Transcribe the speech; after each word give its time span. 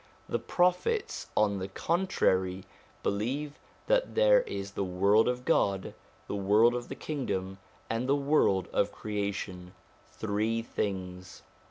The 0.27 0.39
Prophets, 0.39 1.27
on 1.37 1.59
the 1.59 1.67
contrary, 1.67 2.65
believe 3.03 3.59
that 3.85 4.15
there 4.15 4.41
is 4.41 4.71
the 4.71 4.83
world 4.83 5.27
of 5.27 5.45
God, 5.45 5.93
the 6.27 6.33
world 6.35 6.73
of 6.73 6.89
the 6.89 6.95
Kingdom, 6.95 7.59
and 7.87 8.09
the 8.09 8.15
world 8.15 8.67
of 8.73 8.91
Creation: 8.91 9.75
three 10.11 10.63
things. 10.63 11.43